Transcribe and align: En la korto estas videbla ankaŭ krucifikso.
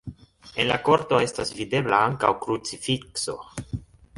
En 0.61 0.69
la 0.69 0.77
korto 0.87 1.19
estas 1.25 1.53
videbla 1.59 1.99
ankaŭ 2.07 2.33
krucifikso. 2.47 3.37